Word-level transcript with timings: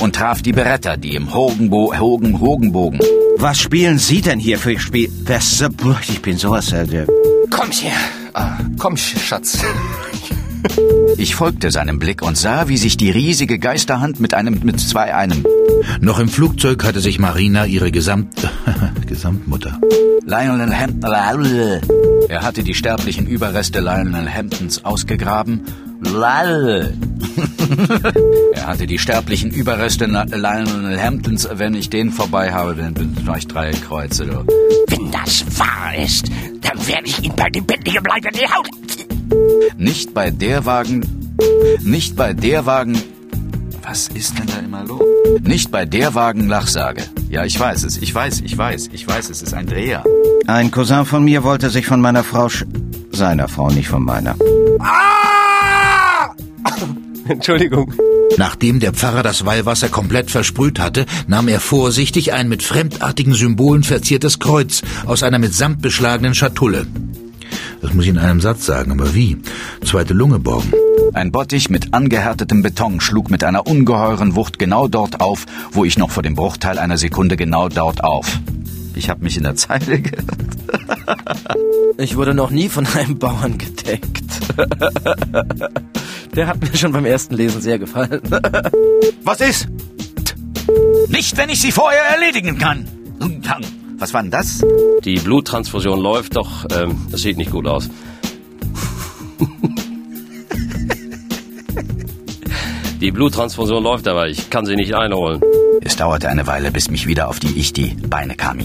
Und 0.00 0.14
traf 0.14 0.42
die 0.42 0.52
Beretta, 0.52 0.96
die 0.96 1.14
im 1.14 1.34
Hogenbo 1.34 1.92
Hogen 1.98 2.40
Hogenbogen. 2.40 3.00
Was 3.36 3.58
spielen 3.58 3.98
Sie 3.98 4.20
denn 4.20 4.38
hier 4.38 4.58
für 4.58 4.72
Spiel? 4.82 5.10
Was, 5.24 6.08
ich 6.08 6.22
bin 6.22 6.38
sowas, 6.38 6.72
äh, 6.72 6.86
Komm 7.50 7.70
her. 7.70 7.92
Ah, 8.34 8.58
komm, 8.78 8.96
Schatz. 8.96 9.58
Ich 11.16 11.34
folgte 11.34 11.70
seinem 11.70 11.98
Blick 11.98 12.22
und 12.22 12.36
sah, 12.36 12.68
wie 12.68 12.76
sich 12.76 12.96
die 12.96 13.10
riesige 13.10 13.58
Geisterhand 13.58 14.20
mit 14.20 14.34
einem 14.34 14.60
mit 14.62 14.80
zwei 14.80 15.14
einem. 15.14 15.44
Noch 16.00 16.18
im 16.18 16.28
Flugzeug 16.28 16.84
hatte 16.84 17.00
sich 17.00 17.18
Marina 17.18 17.66
ihre 17.66 17.90
Gesamt 17.90 18.34
Gesamtmutter. 19.06 19.80
Lionel 20.24 20.74
Hampton. 20.74 21.10
Er 22.28 22.42
hatte 22.42 22.62
die 22.62 22.74
sterblichen 22.74 23.26
Überreste 23.26 23.80
Lionel 23.80 24.28
Hamptons 24.28 24.84
ausgegraben. 24.84 25.62
Lal. 26.02 26.92
er 28.58 28.66
hatte 28.66 28.86
die 28.88 28.98
sterblichen 28.98 29.50
Überreste 29.50 30.06
Lionel 30.06 31.00
Hamptons. 31.00 31.48
Wenn 31.52 31.74
ich 31.74 31.90
den 31.90 32.10
vorbei 32.10 32.52
habe, 32.52 32.74
dann 32.74 32.92
bin 32.92 33.16
ich 33.36 33.46
drei 33.46 33.70
Kreuze. 33.70 34.26
Du. 34.26 34.44
Wenn 34.88 35.10
das 35.12 35.44
wahr 35.58 35.94
ist, 35.96 36.26
dann 36.60 36.86
werde 36.88 37.06
ich 37.06 37.22
ihn 37.22 37.32
bei 37.36 37.48
lebendigem 37.54 38.02
Leib 38.04 38.24
in 38.24 38.32
die 38.32 38.46
Haut. 38.46 38.68
Nicht 39.76 40.12
bei 40.12 40.30
der 40.30 40.64
Wagen. 40.64 41.06
Nicht 41.82 42.16
bei 42.16 42.32
der 42.32 42.66
Wagen. 42.66 43.00
Was 43.82 44.08
ist 44.08 44.38
denn 44.38 44.46
da 44.46 44.58
immer 44.58 44.84
los? 44.84 45.02
Nicht 45.42 45.70
bei 45.70 45.84
der 45.84 46.14
Wagen 46.14 46.48
Lachsage. 46.48 47.04
Ja, 47.30 47.44
ich 47.44 47.58
weiß 47.58 47.84
es, 47.84 47.96
ich 47.96 48.12
weiß, 48.12 48.40
ich 48.40 48.58
weiß, 48.58 48.90
ich 48.92 49.06
weiß, 49.06 49.30
es 49.30 49.40
ist 49.40 49.54
ein 49.54 49.66
Dreher. 49.66 50.02
Ein 50.46 50.72
Cousin 50.72 51.04
von 51.04 51.22
mir 51.22 51.44
wollte 51.44 51.70
sich 51.70 51.86
von 51.86 52.00
meiner 52.00 52.24
Frau 52.24 52.48
sch 52.48 52.64
seiner 53.12 53.48
Frau, 53.48 53.70
nicht 53.70 53.88
von 53.88 54.04
meiner. 54.04 54.34
Ah! 54.80 56.34
Entschuldigung. 57.28 57.92
Nachdem 58.36 58.80
der 58.80 58.92
Pfarrer 58.92 59.22
das 59.22 59.44
Weihwasser 59.44 59.88
komplett 59.88 60.30
versprüht 60.30 60.78
hatte, 60.78 61.06
nahm 61.26 61.48
er 61.48 61.60
vorsichtig 61.60 62.32
ein 62.32 62.48
mit 62.48 62.62
fremdartigen 62.62 63.34
Symbolen 63.34 63.82
verziertes 63.82 64.38
Kreuz 64.38 64.82
aus 65.06 65.22
einer 65.22 65.38
mit 65.38 65.54
Samt 65.54 65.82
beschlagenen 65.82 66.34
Schatulle. 66.34 66.86
Das 67.80 67.94
muss 67.94 68.04
ich 68.04 68.10
in 68.10 68.18
einem 68.18 68.40
Satz 68.40 68.66
sagen, 68.66 68.92
aber 68.92 69.14
wie? 69.14 69.38
Zweite 69.84 70.12
Lunge 70.12 70.38
borgen. 70.38 70.72
Ein 71.14 71.32
Bottich 71.32 71.70
mit 71.70 71.94
angehärtetem 71.94 72.62
Beton 72.62 73.00
schlug 73.00 73.30
mit 73.30 73.44
einer 73.44 73.66
ungeheuren 73.66 74.34
Wucht 74.34 74.58
genau 74.58 74.88
dort 74.88 75.20
auf, 75.20 75.46
wo 75.72 75.84
ich 75.84 75.96
noch 75.96 76.10
vor 76.10 76.22
dem 76.22 76.34
Bruchteil 76.34 76.78
einer 76.78 76.98
Sekunde 76.98 77.36
genau 77.36 77.68
dort 77.68 78.04
auf. 78.04 78.38
Ich 78.94 79.08
habe 79.08 79.22
mich 79.22 79.36
in 79.36 79.44
der 79.44 79.54
Zeile 79.54 80.00
geirrt. 80.00 80.24
Ich 81.98 82.16
wurde 82.16 82.34
noch 82.34 82.50
nie 82.50 82.68
von 82.68 82.86
einem 82.86 83.18
Bauern 83.18 83.58
gedeckt. 83.58 84.24
Der 86.34 86.46
hat 86.46 86.60
mir 86.60 86.76
schon 86.76 86.92
beim 86.92 87.04
ersten 87.04 87.34
Lesen 87.34 87.60
sehr 87.60 87.78
gefallen. 87.78 88.20
Was 89.24 89.40
ist? 89.40 89.68
Nicht, 91.08 91.36
wenn 91.36 91.48
ich 91.48 91.60
sie 91.60 91.72
vorher 91.72 92.02
erledigen 92.02 92.58
kann. 92.58 92.86
Was 93.98 94.14
war 94.14 94.22
denn 94.22 94.30
das? 94.30 94.64
Die 95.04 95.18
Bluttransfusion 95.18 96.00
läuft, 96.00 96.36
doch 96.36 96.66
ähm, 96.70 97.08
das 97.10 97.22
sieht 97.22 97.36
nicht 97.36 97.50
gut 97.50 97.66
aus. 97.66 97.90
Die 103.00 103.10
Bluttransfusion 103.12 103.82
läuft, 103.82 104.06
aber 104.08 104.28
ich 104.28 104.50
kann 104.50 104.66
sie 104.66 104.76
nicht 104.76 104.94
einholen. 104.94 105.40
Es 105.82 105.96
dauerte 105.96 106.28
eine 106.28 106.46
Weile, 106.46 106.70
bis 106.72 106.90
mich 106.90 107.06
wieder 107.06 107.28
auf 107.28 107.38
die 107.38 107.58
ich 107.58 107.72
die 107.72 107.94
Beine 108.08 108.34
kam. 108.34 108.58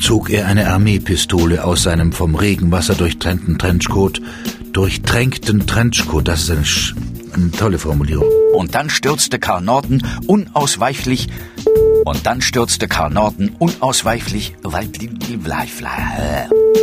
Zog 0.00 0.30
er 0.30 0.46
eine 0.46 0.68
Armeepistole 0.70 1.62
aus 1.64 1.82
seinem 1.82 2.12
vom 2.12 2.34
Regenwasser 2.34 2.94
durchtrennten 2.94 3.58
Trenchcoat. 3.58 4.20
Durchtränkten 4.72 5.66
Trenchcoat, 5.66 6.26
das 6.26 6.42
ist 6.42 6.50
eine, 6.50 6.64
Sch 6.64 6.94
eine 7.34 7.50
tolle 7.50 7.78
Formulierung. 7.78 8.28
Und 8.54 8.74
dann 8.74 8.90
stürzte 8.90 9.38
Karl 9.38 9.62
Norton 9.62 10.02
unausweichlich 10.26 11.28
und 12.04 12.26
dann 12.26 12.40
stürzte 12.40 12.88
Karl 12.88 13.10
Norton 13.10 13.54
unausweichlich. 13.58 14.54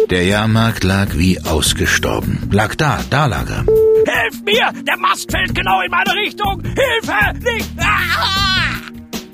Der 0.09 0.23
Jahrmarkt 0.25 0.83
lag 0.83 1.07
wie 1.13 1.39
ausgestorben. 1.41 2.49
Lag 2.51 2.75
da, 2.75 2.99
da 3.09 3.25
lag 3.27 3.49
er. 3.49 3.65
Hilf 3.65 4.41
mir! 4.43 4.83
Der 4.83 4.97
Mast 4.97 5.31
fällt 5.31 5.53
genau 5.53 5.81
in 5.81 5.91
meine 5.91 6.13
Richtung! 6.13 6.61
Hilfe! 6.63 7.37
Nicht! 7.39 7.69
Ah! 7.77 8.61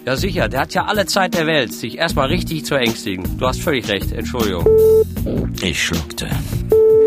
Ja 0.05 0.15
sicher, 0.15 0.47
der 0.47 0.61
hat 0.61 0.73
ja 0.73 0.85
alle 0.85 1.05
Zeit 1.05 1.33
der 1.33 1.47
Welt, 1.47 1.73
sich 1.73 1.97
erstmal 1.97 2.27
richtig 2.27 2.65
zu 2.65 2.75
ängstigen. 2.75 3.37
Du 3.37 3.45
hast 3.45 3.61
völlig 3.61 3.89
recht, 3.89 4.11
Entschuldigung. 4.13 4.65
Ich 5.61 5.83
schluckte. 5.83 6.29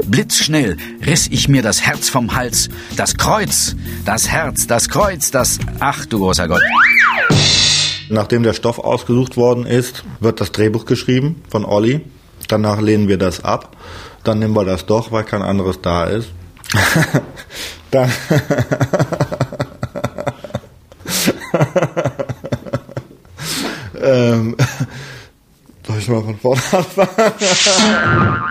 Blitzschnell 0.07 0.77
riss 1.05 1.27
ich 1.29 1.49
mir 1.49 1.63
das 1.63 1.83
Herz 1.83 2.09
vom 2.09 2.35
Hals. 2.35 2.69
Das 2.97 3.17
Kreuz, 3.17 3.77
das 4.05 4.29
Herz, 4.29 4.67
das 4.67 4.89
Kreuz, 4.89 5.31
das... 5.31 5.59
Ach 5.79 6.07
du 6.07 6.19
großer 6.19 6.49
Gott. 6.49 6.63
Nachdem 8.09 8.43
der 8.43 8.55
Stoff 8.55 8.79
ausgesucht 8.79 9.37
worden 9.37 9.67
ist, 9.67 10.05
wird 10.21 10.41
das 10.41 10.53
Drehbuch 10.53 10.85
geschrieben 10.85 11.43
von 11.49 11.65
Olli. 11.65 12.01
Danach 12.49 12.81
lehnen 12.81 13.09
wir 13.09 13.19
das 13.19 13.45
ab. 13.45 13.77
Dann 14.25 14.39
nehmen 14.41 14.55
wir 14.55 14.65
das 14.65 14.87
doch, 14.87 15.13
weil 15.13 15.25
kein 15.25 15.43
anderes 15.43 15.81
da 15.81 16.05
ist. 16.05 16.31
Dann 17.91 18.13
ähm, 24.03 24.57
soll 25.87 25.99
ich 25.99 26.09
mal 26.09 26.23
von 26.23 26.39
vorne 26.39 26.63
anfangen? 26.73 28.43